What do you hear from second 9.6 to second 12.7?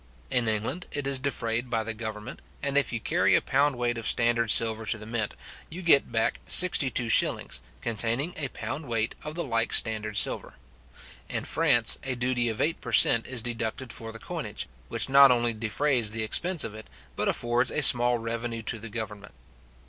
standard silver. In France a duty of